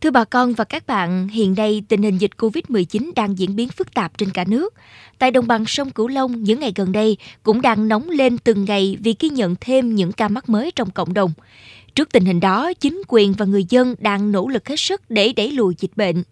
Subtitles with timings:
[0.00, 3.68] Thưa bà con và các bạn, hiện nay tình hình dịch COVID-19 đang diễn biến
[3.68, 4.74] phức tạp trên cả nước.
[5.18, 8.64] Tại đồng bằng sông Cửu Long, những ngày gần đây cũng đang nóng lên từng
[8.64, 11.32] ngày vì ghi nhận thêm những ca mắc mới trong cộng đồng.
[11.94, 15.32] Trước tình hình đó, chính quyền và người dân đang nỗ lực hết sức để
[15.32, 16.22] đẩy lùi dịch bệnh.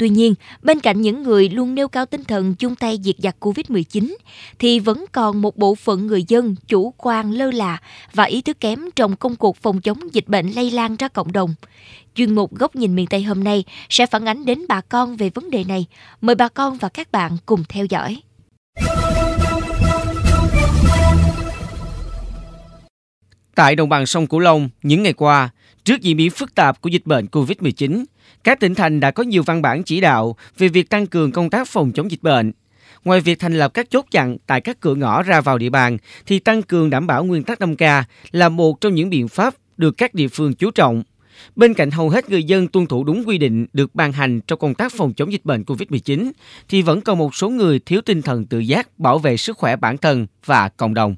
[0.00, 3.36] Tuy nhiên, bên cạnh những người luôn nêu cao tinh thần chung tay diệt giặc
[3.40, 4.16] COVID-19,
[4.58, 7.78] thì vẫn còn một bộ phận người dân chủ quan lơ là
[8.14, 11.32] và ý thức kém trong công cuộc phòng chống dịch bệnh lây lan ra cộng
[11.32, 11.54] đồng.
[12.14, 15.30] Chuyên mục Góc nhìn miền Tây hôm nay sẽ phản ánh đến bà con về
[15.30, 15.86] vấn đề này.
[16.20, 18.22] Mời bà con và các bạn cùng theo dõi.
[23.54, 25.50] Tại đồng bằng sông Cửu Long, những ngày qua,
[25.84, 28.04] trước diễn biến phức tạp của dịch bệnh COVID-19,
[28.44, 31.50] các tỉnh thành đã có nhiều văn bản chỉ đạo về việc tăng cường công
[31.50, 32.52] tác phòng chống dịch bệnh.
[33.04, 35.98] Ngoài việc thành lập các chốt chặn tại các cửa ngõ ra vào địa bàn,
[36.26, 39.98] thì tăng cường đảm bảo nguyên tắc 5K là một trong những biện pháp được
[39.98, 41.02] các địa phương chú trọng.
[41.56, 44.58] Bên cạnh hầu hết người dân tuân thủ đúng quy định được ban hành trong
[44.58, 46.30] công tác phòng chống dịch bệnh COVID-19,
[46.68, 49.76] thì vẫn còn một số người thiếu tinh thần tự giác bảo vệ sức khỏe
[49.76, 51.16] bản thân và cộng đồng.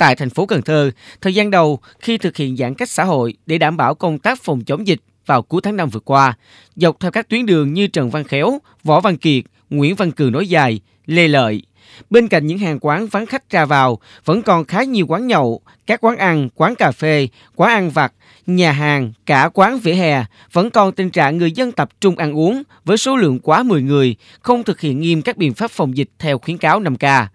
[0.00, 3.34] Tại thành phố Cần Thơ, thời gian đầu khi thực hiện giãn cách xã hội
[3.46, 6.34] để đảm bảo công tác phòng chống dịch vào cuối tháng 5 vừa qua,
[6.76, 10.30] dọc theo các tuyến đường như Trần Văn Khéo, Võ Văn Kiệt, Nguyễn Văn Cừ
[10.32, 11.62] nối dài, Lê Lợi.
[12.10, 15.60] Bên cạnh những hàng quán vắng khách ra vào, vẫn còn khá nhiều quán nhậu,
[15.86, 18.12] các quán ăn, quán cà phê, quán ăn vặt,
[18.46, 22.36] nhà hàng, cả quán vỉa hè vẫn còn tình trạng người dân tập trung ăn
[22.36, 25.96] uống với số lượng quá 10 người, không thực hiện nghiêm các biện pháp phòng
[25.96, 27.26] dịch theo khuyến cáo 5K.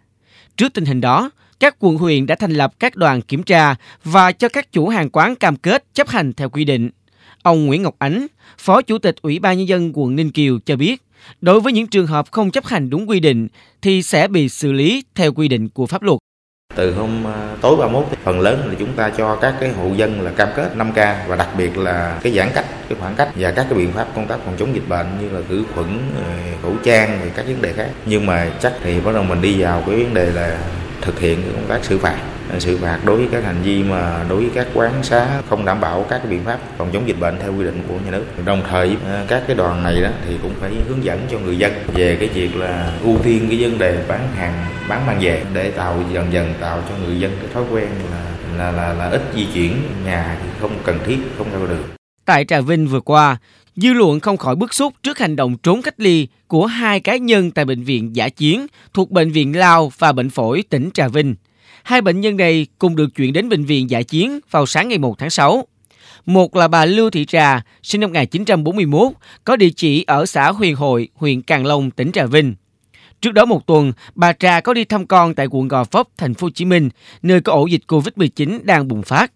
[0.57, 4.31] Trước tình hình đó, các quận huyện đã thành lập các đoàn kiểm tra và
[4.31, 6.89] cho các chủ hàng quán cam kết chấp hành theo quy định.
[7.43, 10.75] Ông Nguyễn Ngọc Ánh, Phó Chủ tịch Ủy ban Nhân dân quận Ninh Kiều cho
[10.75, 11.01] biết,
[11.41, 13.47] đối với những trường hợp không chấp hành đúng quy định
[13.81, 16.19] thì sẽ bị xử lý theo quy định của pháp luật.
[16.75, 20.21] Từ hôm à, tối 31 phần lớn là chúng ta cho các cái hộ dân
[20.21, 23.51] là cam kết 5K và đặc biệt là cái giãn cách, cái khoảng cách và
[23.51, 25.99] các cái biện pháp công tác phòng chống dịch bệnh như là khử khuẩn,
[26.61, 27.89] khẩu trang và các vấn đề khác.
[28.05, 30.59] Nhưng mà chắc thì bắt đầu mình đi vào cái vấn đề là
[31.05, 32.17] thực hiện công tác xử phạt.
[32.49, 35.65] Ờ, xử phạt đối với các hành vi mà đối với các quán xá không
[35.65, 38.25] đảm bảo các biện pháp phòng chống dịch bệnh theo quy định của nhà nước.
[38.45, 41.57] Đồng thời ờ, các cái đoàn này đó thì cũng phải hướng dẫn cho người
[41.57, 45.43] dân về cái việc là ưu tiên cái vấn đề bán hàng bán mang về
[45.53, 48.25] để tạo dần dần tạo cho người dân cái thói quen là
[48.57, 51.83] là là, là ít di chuyển nhà thì không cần thiết không ra đường.
[52.25, 53.37] Tại Trà Vinh vừa qua,
[53.75, 57.17] dư luận không khỏi bức xúc trước hành động trốn cách ly của hai cá
[57.17, 61.07] nhân tại bệnh viện giả chiến thuộc bệnh viện Lao và bệnh phổi tỉnh Trà
[61.07, 61.35] Vinh.
[61.83, 64.97] Hai bệnh nhân này cùng được chuyển đến bệnh viện giả chiến vào sáng ngày
[64.97, 65.67] 1 tháng 6.
[66.25, 69.11] Một là bà Lưu Thị Trà, sinh năm 1941,
[69.43, 72.55] có địa chỉ ở xã Huyền Hội, huyện Càng Long, tỉnh Trà Vinh.
[73.21, 76.33] Trước đó một tuần, bà Trà có đi thăm con tại quận Gò Vấp, thành
[76.33, 76.89] phố Hồ Chí Minh,
[77.21, 79.31] nơi có ổ dịch Covid-19 đang bùng phát.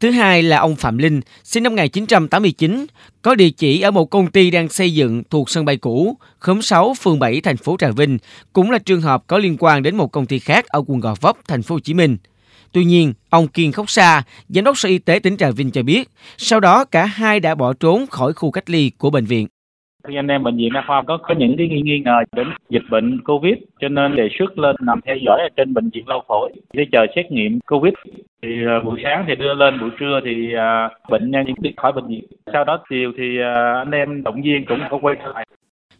[0.00, 2.86] Thứ hai là ông Phạm Linh, sinh năm 1989,
[3.22, 6.62] có địa chỉ ở một công ty đang xây dựng thuộc sân bay cũ, khóm
[6.62, 8.18] 6, phường 7, thành phố Trà Vinh,
[8.52, 11.14] cũng là trường hợp có liên quan đến một công ty khác ở quận Gò
[11.20, 12.16] Vấp, thành phố Hồ Chí Minh.
[12.72, 15.82] Tuy nhiên, ông Kiên Khóc Sa, giám đốc Sở Y tế tỉnh Trà Vinh cho
[15.82, 16.08] biết,
[16.38, 19.46] sau đó cả hai đã bỏ trốn khỏi khu cách ly của bệnh viện
[20.08, 22.48] thì anh em bệnh viện đa khoa có có những cái nghi, nghi ngờ đến
[22.70, 26.08] dịch bệnh covid cho nên đề xuất lên nằm theo dõi ở trên bệnh viện
[26.08, 27.92] lao phổi để chờ xét nghiệm covid
[28.42, 31.92] thì uh, buổi sáng thì đưa lên buổi trưa thì uh, bệnh nhân đi khỏi
[31.92, 35.32] bệnh viện sau đó chiều thì uh, anh em động viên cũng có quay trở
[35.34, 35.46] lại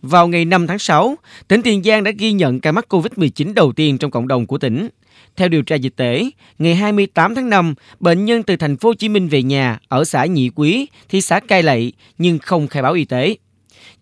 [0.02, 1.14] vào ngày 5 tháng 6,
[1.48, 4.58] tỉnh Tiền Giang đã ghi nhận ca mắc COVID-19 đầu tiên trong cộng đồng của
[4.58, 4.88] tỉnh.
[5.36, 6.24] Theo điều tra dịch tễ,
[6.58, 10.04] ngày 28 tháng 5, bệnh nhân từ thành phố Hồ Chí Minh về nhà ở
[10.04, 13.36] xã Nhị Quý, thị xã Cai Lậy nhưng không khai báo y tế.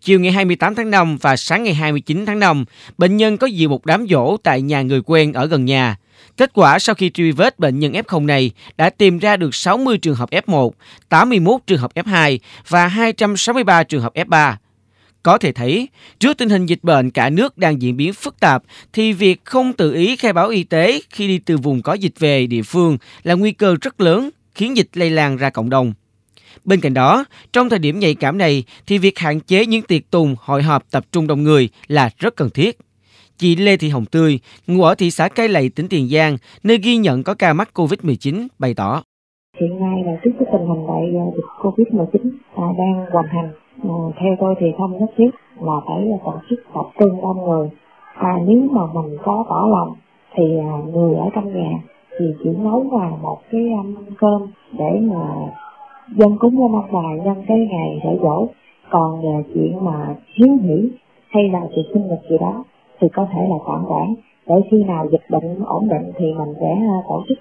[0.01, 2.65] Chiều ngày 28 tháng 5 và sáng ngày 29 tháng 5,
[2.99, 5.97] bệnh nhân có dự một đám dỗ tại nhà người quen ở gần nhà.
[6.37, 9.99] Kết quả sau khi truy vết bệnh nhân F0 này đã tìm ra được 60
[9.99, 10.71] trường hợp F1,
[11.09, 14.55] 81 trường hợp F2 và 263 trường hợp F3.
[15.23, 15.89] Có thể thấy,
[16.21, 18.62] trước tình hình dịch bệnh cả nước đang diễn biến phức tạp,
[18.93, 22.19] thì việc không tự ý khai báo y tế khi đi từ vùng có dịch
[22.19, 25.93] về địa phương là nguy cơ rất lớn, khiến dịch lây lan ra cộng đồng.
[26.65, 30.11] Bên cạnh đó, trong thời điểm nhạy cảm này thì việc hạn chế những tiệc
[30.11, 32.79] tùng, hội họp tập trung đông người là rất cần thiết.
[33.37, 36.79] Chị Lê Thị Hồng Tươi, ngụ ở thị xã Cái Lậy, tỉnh Tiền Giang, nơi
[36.79, 39.03] ghi nhận có ca mắc COVID-19, bày tỏ.
[39.61, 41.03] Hiện nay là trước cái tình hình đại
[41.37, 43.53] dịch COVID-19 à, đang hoành hành,
[43.83, 45.31] à, theo tôi thì không nhất thiết
[45.61, 47.69] là phải tổ chức tập trung đông người.
[48.15, 49.97] À, nếu mà mình có tỏ lòng
[50.37, 51.71] thì à, người ở trong nhà
[52.19, 54.43] thì chỉ nấu vào một cái um, cơm
[54.79, 55.25] để mà
[56.16, 58.46] dân cúng lên ông bà nhân cái ngày để dỗ
[58.90, 60.88] còn về chuyện mà hiếu hỉ
[61.28, 62.64] hay là chuyện sinh nhật gì đó
[63.00, 64.14] thì có thể là tạm quản
[64.46, 67.38] để khi nào dịch bệnh ổn định thì mình sẽ ờ, tổ chức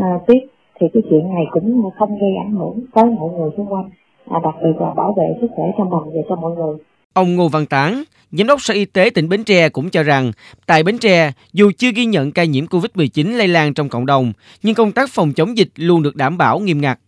[0.00, 0.38] uh, tiếp
[0.80, 3.90] thì cái chuyện này cũng không gây ảnh hưởng tới mọi người xung quanh
[4.30, 6.76] à, đặc biệt là bảo vệ sức khỏe cho mình và cho mọi người.
[7.12, 10.32] Ông Ngô Văn Tán, Giám đốc Sở Y tế tỉnh Bến Tre cũng cho rằng,
[10.66, 14.32] tại Bến Tre, dù chưa ghi nhận ca nhiễm COVID-19 lây lan trong cộng đồng,
[14.62, 16.98] nhưng công tác phòng chống dịch luôn được đảm bảo nghiêm ngặt.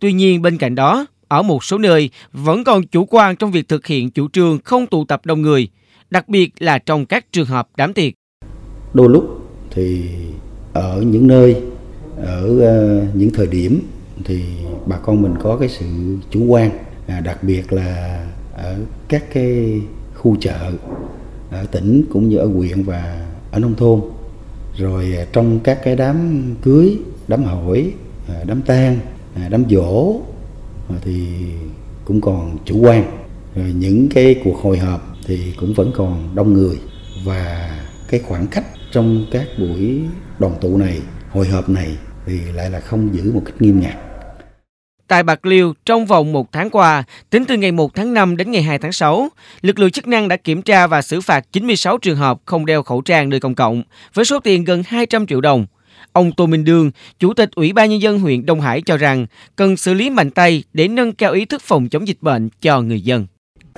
[0.00, 3.68] Tuy nhiên, bên cạnh đó, ở một số nơi vẫn còn chủ quan trong việc
[3.68, 5.68] thực hiện chủ trương không tụ tập đông người,
[6.10, 8.12] đặc biệt là trong các trường hợp đám tiệc.
[8.94, 10.04] Đôi lúc thì
[10.72, 11.56] ở những nơi,
[12.16, 13.80] ở ờ, những thời điểm
[14.24, 14.42] thì
[14.86, 15.86] bà con mình có cái sự
[16.30, 16.70] chủ quan,
[17.06, 18.76] à, đặc biệt là ở
[19.08, 19.80] các cái
[20.14, 20.72] khu chợ
[21.50, 24.00] ở tỉnh cũng như ở huyện và ở nông thôn
[24.76, 26.98] rồi à, trong các cái đám cưới
[27.28, 27.92] đám hỏi
[28.28, 28.98] à, đám tang
[29.42, 30.20] À, đám dỗ
[30.90, 31.26] à, thì
[32.04, 33.04] cũng còn chủ quan.
[33.54, 36.78] Rồi những cái cuộc hội họp thì cũng vẫn còn đông người.
[37.24, 37.70] Và
[38.08, 40.00] cái khoảng cách trong các buổi
[40.38, 41.00] đoàn tụ này
[41.30, 41.96] hội họp này
[42.26, 43.96] thì lại là không giữ một cách nghiêm ngặt.
[45.08, 48.50] Tại Bạc Liêu, trong vòng một tháng qua, tính từ ngày 1 tháng 5 đến
[48.50, 49.28] ngày 2 tháng 6,
[49.60, 52.82] lực lượng chức năng đã kiểm tra và xử phạt 96 trường hợp không đeo
[52.82, 53.82] khẩu trang nơi công cộng,
[54.14, 55.66] với số tiền gần 200 triệu đồng.
[56.12, 59.26] Ông Tô Minh Đương, Chủ tịch Ủy ban Nhân dân huyện Đông Hải cho rằng
[59.56, 62.80] cần xử lý mạnh tay để nâng cao ý thức phòng chống dịch bệnh cho
[62.80, 63.26] người dân.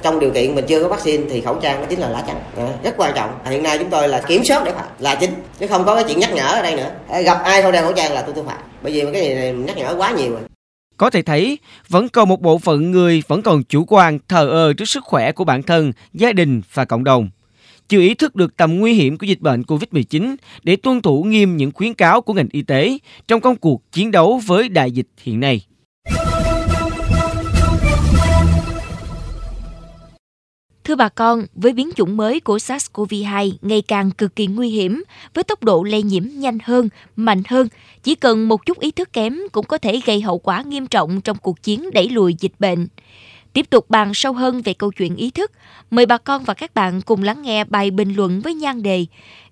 [0.02, 2.36] Trong điều kiện mình chưa có vaccine thì khẩu trang nó chính là lá chắn,
[2.84, 3.30] rất quan trọng.
[3.50, 5.30] Hiện nay chúng tôi là kiểm soát để phạt là chính,
[5.60, 6.90] chứ không có cái chuyện nhắc nhở ở đây nữa.
[7.24, 9.76] Gặp ai không đeo khẩu trang là tôi tôi phạt, bởi vì cái này nhắc
[9.76, 10.40] nhở quá nhiều rồi.
[10.96, 11.58] Có thể thấy,
[11.88, 15.32] vẫn còn một bộ phận người vẫn còn chủ quan, thờ ơ trước sức khỏe
[15.32, 17.30] của bản thân, gia đình và cộng đồng.
[17.90, 21.56] Chưa ý thức được tầm nguy hiểm của dịch bệnh COVID-19 để tuân thủ nghiêm
[21.56, 22.98] những khuyến cáo của ngành y tế
[23.28, 25.60] trong công cuộc chiến đấu với đại dịch hiện nay.
[30.84, 35.02] Thưa bà con, với biến chủng mới của SARS-CoV-2 ngày càng cực kỳ nguy hiểm,
[35.34, 37.68] với tốc độ lây nhiễm nhanh hơn, mạnh hơn,
[38.02, 41.20] chỉ cần một chút ý thức kém cũng có thể gây hậu quả nghiêm trọng
[41.20, 42.86] trong cuộc chiến đẩy lùi dịch bệnh.
[43.52, 45.52] Tiếp tục bàn sâu hơn về câu chuyện ý thức,
[45.90, 49.06] mời bà con và các bạn cùng lắng nghe bài bình luận với nhan đề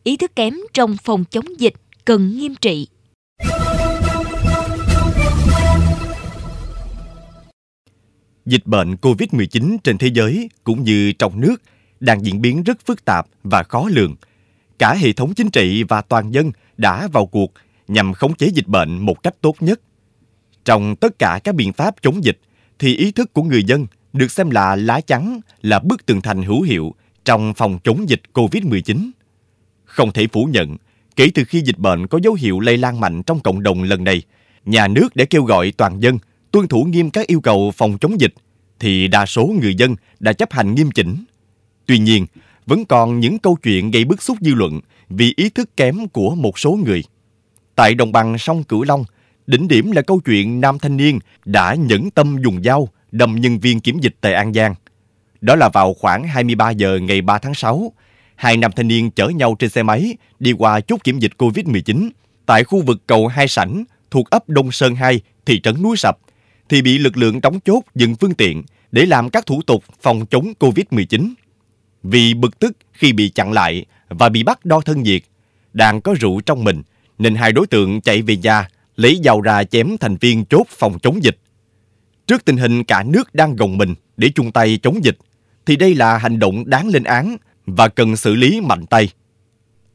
[0.05, 1.75] Ý thức kém trong phòng chống dịch
[2.05, 2.89] cần nghiêm trị.
[8.47, 11.57] Dịch bệnh COVID-19 trên thế giới cũng như trong nước
[12.01, 14.17] đang diễn biến rất phức tạp và khó lường.
[14.79, 17.53] Cả hệ thống chính trị và toàn dân đã vào cuộc
[17.89, 19.81] nhằm khống chế dịch bệnh một cách tốt nhất.
[20.65, 22.39] Trong tất cả các biện pháp chống dịch
[22.79, 26.43] thì ý thức của người dân được xem là lá chắn, là bức tường thành
[26.43, 26.95] hữu hiệu
[27.25, 29.11] trong phòng chống dịch COVID-19.
[29.85, 30.77] Không thể phủ nhận,
[31.17, 34.05] kể từ khi dịch bệnh có dấu hiệu lây lan mạnh trong cộng đồng lần
[34.05, 34.23] này,
[34.65, 36.19] nhà nước đã kêu gọi toàn dân
[36.51, 38.35] tuân thủ nghiêm các yêu cầu phòng chống dịch,
[38.79, 41.25] thì đa số người dân đã chấp hành nghiêm chỉnh.
[41.87, 42.27] Tuy nhiên,
[42.67, 46.35] vẫn còn những câu chuyện gây bức xúc dư luận vì ý thức kém của
[46.35, 47.05] một số người.
[47.75, 49.05] Tại đồng bằng sông Cửu Long,
[49.49, 53.59] đỉnh điểm là câu chuyện nam thanh niên đã nhẫn tâm dùng dao đâm nhân
[53.59, 54.75] viên kiểm dịch tại An Giang.
[55.41, 57.93] Đó là vào khoảng 23 giờ ngày 3 tháng 6,
[58.35, 62.11] hai nam thanh niên chở nhau trên xe máy đi qua chốt kiểm dịch COVID-19
[62.47, 66.19] tại khu vực cầu Hai Sảnh thuộc ấp Đông Sơn 2, thị trấn Núi Sập,
[66.69, 68.63] thì bị lực lượng đóng chốt dừng phương tiện
[68.93, 71.33] để làm các thủ tục phòng chống COVID-19.
[72.03, 75.23] Vì bực tức khi bị chặn lại và bị bắt đo thân nhiệt,
[75.73, 76.83] đang có rượu trong mình,
[77.19, 78.69] nên hai đối tượng chạy về nhà
[78.99, 81.39] lấy dao ra chém thành viên chốt phòng chống dịch.
[82.27, 85.17] Trước tình hình cả nước đang gồng mình để chung tay chống dịch,
[85.67, 87.37] thì đây là hành động đáng lên án
[87.67, 89.09] và cần xử lý mạnh tay.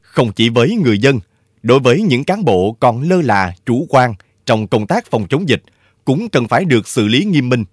[0.00, 1.20] Không chỉ với người dân,
[1.62, 4.14] đối với những cán bộ còn lơ là, chủ quan
[4.46, 5.62] trong công tác phòng chống dịch
[6.04, 7.64] cũng cần phải được xử lý nghiêm minh.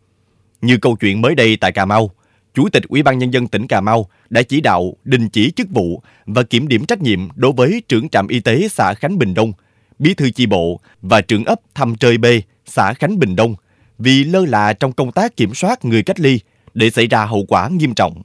[0.62, 2.12] Như câu chuyện mới đây tại Cà Mau,
[2.54, 5.70] Chủ tịch Ủy ban nhân dân tỉnh Cà Mau đã chỉ đạo đình chỉ chức
[5.70, 9.34] vụ và kiểm điểm trách nhiệm đối với trưởng trạm y tế xã Khánh Bình
[9.34, 9.54] Đông,
[10.02, 12.26] bí thư chi bộ và trưởng ấp Thăm Trời B,
[12.66, 13.56] xã Khánh Bình Đông
[13.98, 16.40] vì lơ là trong công tác kiểm soát người cách ly
[16.74, 18.22] để xảy ra hậu quả nghiêm trọng.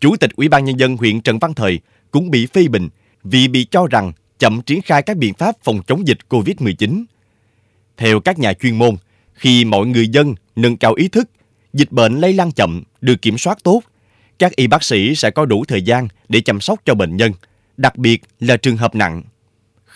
[0.00, 2.88] Chủ tịch Ủy ban nhân dân huyện Trần Văn Thời cũng bị phê bình
[3.24, 7.04] vì bị cho rằng chậm triển khai các biện pháp phòng chống dịch COVID-19.
[7.96, 8.96] Theo các nhà chuyên môn,
[9.34, 11.30] khi mọi người dân nâng cao ý thức,
[11.72, 13.82] dịch bệnh lây lan chậm, được kiểm soát tốt,
[14.38, 17.32] các y bác sĩ sẽ có đủ thời gian để chăm sóc cho bệnh nhân,
[17.76, 19.22] đặc biệt là trường hợp nặng.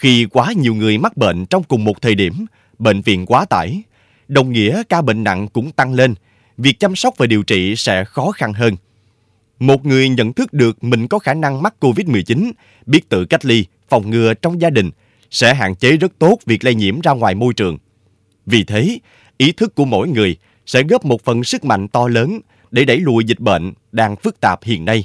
[0.00, 2.46] Khi quá nhiều người mắc bệnh trong cùng một thời điểm,
[2.78, 3.82] bệnh viện quá tải,
[4.28, 6.14] đồng nghĩa ca bệnh nặng cũng tăng lên,
[6.56, 8.76] việc chăm sóc và điều trị sẽ khó khăn hơn.
[9.58, 12.52] Một người nhận thức được mình có khả năng mắc COVID-19,
[12.86, 14.90] biết tự cách ly, phòng ngừa trong gia đình,
[15.30, 17.78] sẽ hạn chế rất tốt việc lây nhiễm ra ngoài môi trường.
[18.46, 18.98] Vì thế,
[19.38, 22.40] ý thức của mỗi người sẽ góp một phần sức mạnh to lớn
[22.70, 25.04] để đẩy lùi dịch bệnh đang phức tạp hiện nay.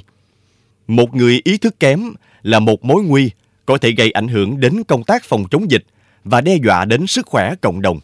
[0.86, 2.12] Một người ý thức kém
[2.42, 3.30] là một mối nguy
[3.66, 5.84] có thể gây ảnh hưởng đến công tác phòng chống dịch
[6.24, 8.00] và đe dọa đến sức khỏe cộng đồng.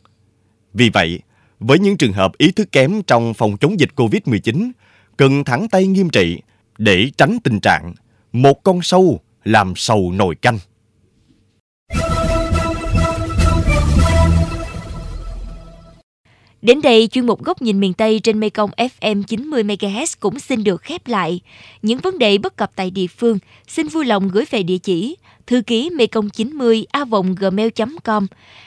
[0.75, 1.21] Vì vậy,
[1.61, 4.71] với những trường hợp ý thức kém trong phòng chống dịch COVID-19
[5.16, 6.40] cần thẳng tay nghiêm trị
[6.78, 7.95] để tránh tình trạng
[8.33, 10.59] một con sâu làm sầu nồi canh.
[16.62, 20.64] Đến đây, chuyên mục Góc nhìn miền Tây trên Mekong FM 90 MHz cũng xin
[20.64, 21.40] được khép lại.
[21.83, 23.38] Những vấn đề bất cập tại địa phương,
[23.69, 25.16] xin vui lòng gửi về địa chỉ
[25.47, 27.05] thư ký mekong 90 a
[27.41, 28.27] gmail.com.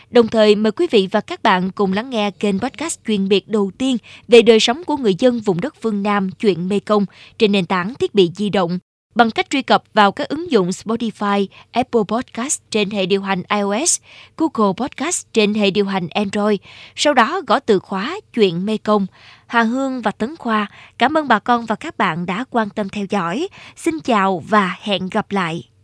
[0.09, 3.47] Đồng thời mời quý vị và các bạn cùng lắng nghe kênh podcast chuyên biệt
[3.47, 7.05] đầu tiên về đời sống của người dân vùng đất phương Nam chuyện Mekong
[7.37, 8.79] trên nền tảng thiết bị di động
[9.15, 13.43] bằng cách truy cập vào các ứng dụng Spotify, Apple Podcast trên hệ điều hành
[13.49, 13.99] iOS,
[14.37, 16.59] Google Podcast trên hệ điều hành Android.
[16.95, 19.07] Sau đó gõ từ khóa chuyện mekong
[19.47, 20.67] Hà Hương và Tấn Khoa,
[20.97, 23.47] cảm ơn bà con và các bạn đã quan tâm theo dõi.
[23.75, 25.74] Xin chào và hẹn gặp lại.